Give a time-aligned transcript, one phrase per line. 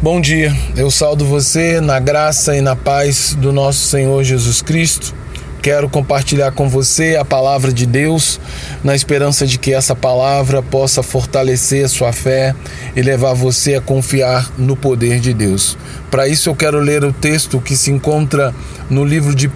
[0.00, 5.12] Bom dia, eu saldo você na graça e na paz do nosso Senhor Jesus Cristo.
[5.60, 8.38] Quero compartilhar com você a palavra de Deus,
[8.84, 12.54] na esperança de que essa palavra possa fortalecer a sua fé
[12.94, 15.76] e levar você a confiar no poder de Deus.
[16.12, 18.54] Para isso eu quero ler o texto que se encontra
[18.88, 19.50] no livro de 1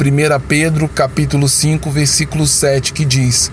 [0.48, 3.48] Pedro, capítulo 5, versículo 7, que diz: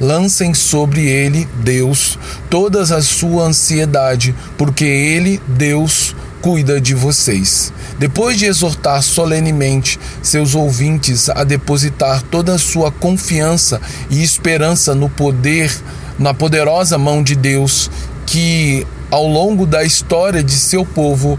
[0.00, 2.16] Lancem sobre ele, Deus,
[2.48, 6.07] todas a sua ansiedade, porque ele, Deus,
[6.40, 7.72] cuida de vocês.
[7.98, 13.80] Depois de exortar solenemente seus ouvintes a depositar toda a sua confiança
[14.10, 15.74] e esperança no poder,
[16.18, 17.90] na poderosa mão de Deus,
[18.26, 21.38] que ao longo da história de seu povo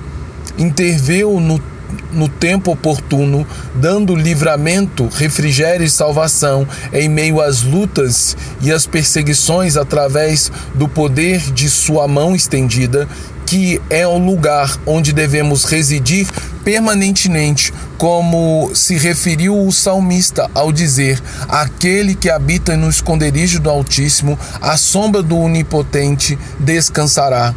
[0.57, 1.59] interveio no
[2.11, 3.45] no tempo oportuno,
[3.75, 11.39] dando livramento, refrigério e salvação em meio às lutas e às perseguições através do poder
[11.51, 13.07] de sua mão estendida,
[13.45, 16.27] que é o lugar onde devemos residir
[16.63, 24.37] permanentemente, como se referiu o salmista ao dizer: Aquele que habita no esconderijo do Altíssimo,
[24.61, 27.55] à sombra do Onipotente, descansará.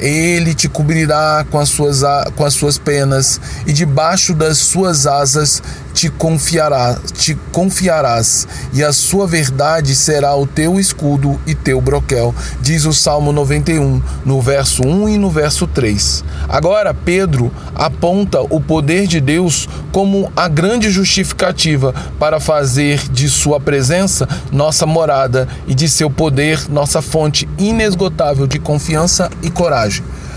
[0.00, 2.02] Ele te cobrirá com as suas,
[2.34, 8.92] com as suas penas, e debaixo das suas asas te confiará, te confiarás, e a
[8.92, 14.82] sua verdade será o teu escudo e teu broquel, diz o Salmo 91, no verso
[14.82, 16.24] 1 e no verso 3.
[16.48, 23.60] Agora Pedro aponta o poder de Deus como a grande justificativa para fazer de sua
[23.60, 29.89] presença nossa morada e de seu poder nossa fonte inesgotável de confiança e coragem.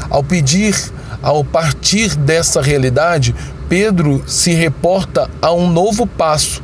[0.09, 0.75] Ao pedir,
[1.21, 3.35] ao partir dessa realidade,
[3.69, 6.61] Pedro se reporta a um novo passo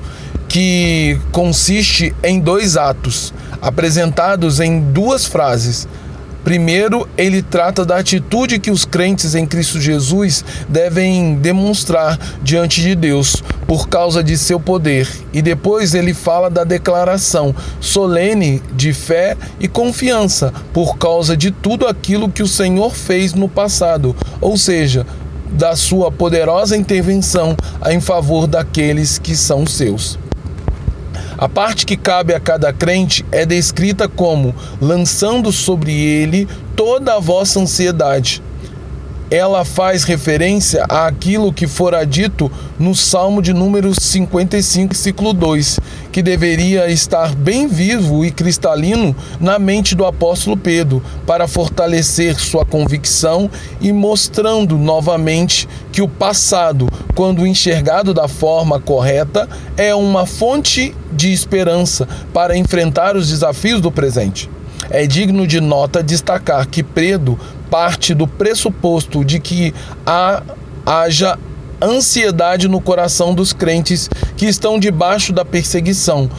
[0.48, 5.88] que consiste em dois atos, apresentados em duas frases.
[6.44, 12.96] Primeiro, ele trata da atitude que os crentes em Cristo Jesus devem demonstrar diante de
[12.96, 15.08] Deus por causa de seu poder.
[15.34, 21.88] E depois ele fala da declaração solene de fé e confiança por causa de tudo
[21.88, 25.06] aquilo que o Senhor fez no passado, ou seja,
[25.52, 27.56] da sua poderosa intervenção
[27.88, 30.18] em favor daqueles que são seus.
[31.42, 36.46] A parte que cabe a cada crente é descrita como lançando sobre ele
[36.76, 38.44] toda a vossa ansiedade,
[39.32, 45.80] ela faz referência àquilo que fora dito no Salmo de número 55, ciclo 2,
[46.12, 52.66] que deveria estar bem vivo e cristalino na mente do apóstolo Pedro, para fortalecer sua
[52.66, 59.48] convicção e mostrando novamente que o passado, quando enxergado da forma correta,
[59.78, 64.50] é uma fonte de esperança para enfrentar os desafios do presente.
[64.90, 67.38] É digno de nota destacar que Pedro
[67.70, 69.74] parte do pressuposto de que
[70.06, 70.42] há,
[70.86, 71.38] haja
[71.82, 76.30] ansiedade no coração dos crentes que estão debaixo da perseguição,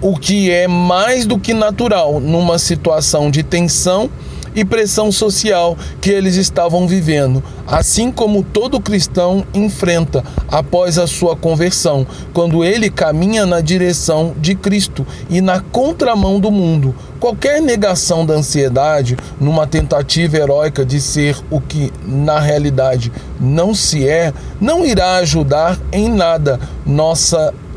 [0.00, 4.10] o que é mais do que natural numa situação de tensão
[4.54, 11.36] e pressão social que eles estavam vivendo, assim como todo cristão enfrenta após a sua
[11.36, 16.94] conversão, quando ele caminha na direção de Cristo e na contramão do mundo.
[17.18, 24.08] Qualquer negação da ansiedade, numa tentativa heróica de ser o que na realidade não se
[24.08, 27.71] é, não irá ajudar em nada nossa, no,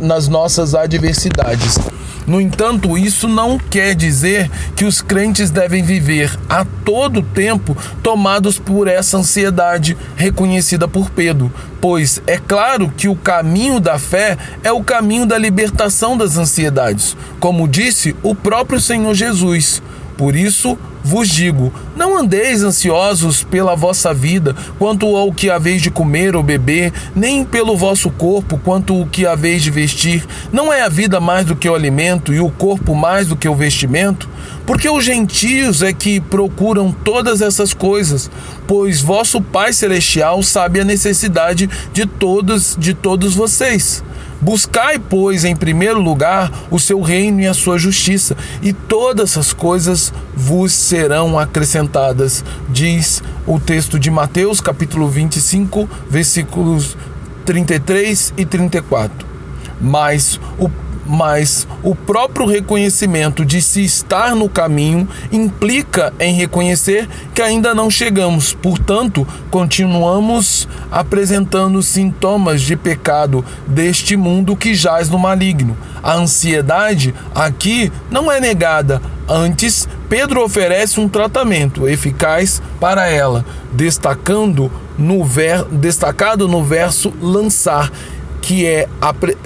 [0.00, 1.78] nas nossas adversidades.
[2.26, 8.58] No entanto, isso não quer dizer que os crentes devem viver a todo tempo tomados
[8.58, 14.72] por essa ansiedade reconhecida por Pedro, pois é claro que o caminho da fé é
[14.72, 19.82] o caminho da libertação das ansiedades, como disse o próprio Senhor Jesus.
[20.16, 25.90] Por isso vos digo: não andeis ansiosos pela vossa vida, quanto ao que haveis de
[25.90, 30.26] comer ou beber, nem pelo vosso corpo, quanto o que haveis de vestir.
[30.50, 33.48] Não é a vida mais do que o alimento e o corpo mais do que
[33.48, 34.28] o vestimento?
[34.66, 38.30] Porque os gentios é que procuram todas essas coisas,
[38.66, 44.02] pois vosso Pai celestial sabe a necessidade de todos de todos vocês.
[44.44, 49.54] Buscai, pois, em primeiro lugar o seu reino e a sua justiça, e todas essas
[49.54, 56.94] coisas vos serão acrescentadas, diz o texto de Mateus, capítulo 25, versículos
[57.46, 59.26] 33 e 34.
[59.80, 60.68] Mas o
[61.06, 67.90] mas o próprio reconhecimento de se estar no caminho implica em reconhecer que ainda não
[67.90, 68.52] chegamos.
[68.54, 75.76] Portanto, continuamos apresentando sintomas de pecado deste mundo que jaz no maligno.
[76.02, 84.70] A ansiedade aqui não é negada, antes Pedro oferece um tratamento eficaz para ela, destacando
[84.96, 87.90] no ver, destacado no verso lançar,
[88.44, 88.86] que é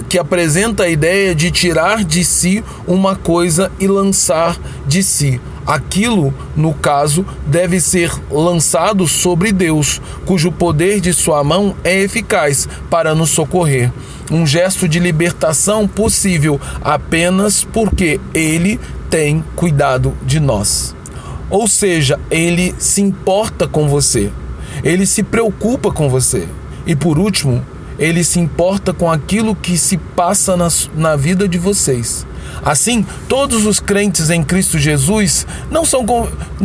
[0.09, 5.39] que apresenta a ideia de tirar de si uma coisa e lançar de si.
[5.65, 12.67] Aquilo, no caso, deve ser lançado sobre Deus, cujo poder de sua mão é eficaz
[12.89, 13.89] para nos socorrer.
[14.29, 18.77] Um gesto de libertação possível apenas porque ele
[19.09, 20.93] tem cuidado de nós.
[21.49, 24.29] Ou seja, ele se importa com você,
[24.83, 26.45] ele se preocupa com você.
[26.85, 27.63] E por último,
[27.99, 32.25] ele se importa com aquilo que se passa na, na vida de vocês.
[32.63, 36.05] Assim, todos os crentes em Cristo Jesus não são,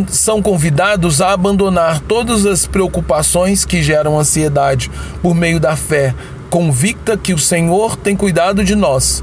[0.09, 4.91] são convidados a abandonar todas as preocupações que geram ansiedade
[5.21, 6.15] por meio da fé,
[6.49, 9.23] convicta que o Senhor tem cuidado de nós.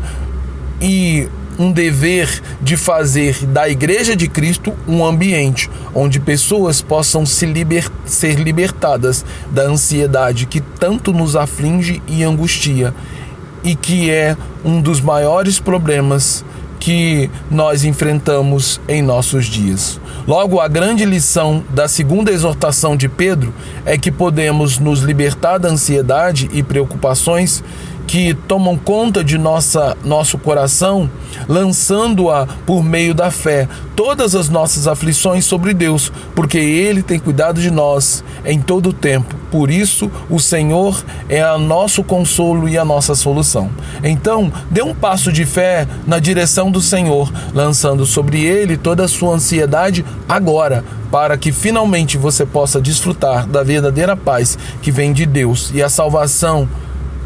[0.81, 1.27] E
[1.57, 7.89] um dever de fazer da Igreja de Cristo um ambiente onde pessoas possam se liber
[8.06, 12.94] ser libertadas da ansiedade que tanto nos aflige e angustia
[13.63, 16.44] e que é um dos maiores problemas
[16.80, 20.01] que nós enfrentamos em nossos dias.
[20.27, 23.54] Logo, a grande lição da segunda exortação de Pedro
[23.86, 27.63] é que podemos nos libertar da ansiedade e preocupações
[28.07, 31.09] que tomam conta de nossa, nosso coração,
[31.48, 37.62] lançando-a por meio da fé, todas as nossas aflições sobre Deus, porque Ele tem cuidado
[37.62, 39.36] de nós em todo o tempo.
[39.51, 43.69] Por isso, o Senhor é o nosso consolo e a nossa solução.
[44.04, 49.09] Então, dê um passo de fé na direção do Senhor, lançando sobre Ele toda a
[49.09, 55.25] sua ansiedade agora, para que finalmente você possa desfrutar da verdadeira paz que vem de
[55.25, 56.68] Deus e a salvação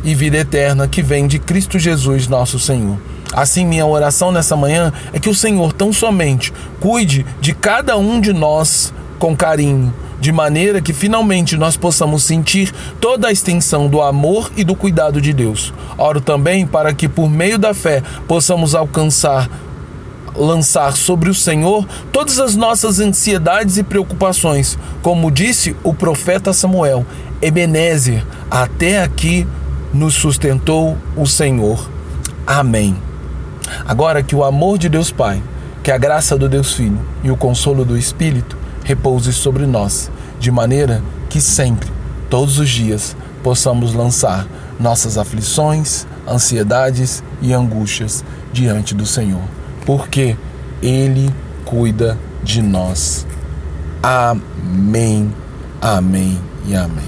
[0.05, 2.97] e vida eterna que vem de Cristo Jesus, nosso Senhor.
[3.33, 8.21] Assim, minha oração nessa manhã é que o Senhor tão somente cuide de cada um
[8.21, 9.91] de nós com carinho,
[10.21, 12.71] de maneira que finalmente nós possamos sentir
[13.01, 15.73] toda a extensão do amor e do cuidado de Deus.
[15.97, 19.49] Oro também para que, por meio da fé, possamos alcançar
[20.37, 27.05] lançar sobre o Senhor todas as nossas ansiedades e preocupações, como disse o profeta Samuel.
[27.41, 29.47] Ebenezer, até aqui
[29.95, 31.89] nos sustentou o Senhor.
[32.45, 32.97] Amém.
[33.85, 35.41] Agora que o amor de Deus Pai,
[35.81, 40.51] que a graça do Deus Filho e o consolo do Espírito repouse sobre nós, de
[40.51, 41.89] maneira que sempre,
[42.29, 44.45] todos os dias, possamos lançar
[44.77, 49.43] nossas aflições, ansiedades e angústias diante do Senhor,
[49.85, 50.35] porque
[50.83, 51.33] Ele
[51.63, 53.25] cuida de nós.
[54.03, 55.33] Amém,
[55.81, 56.37] amém
[56.67, 57.03] e amém.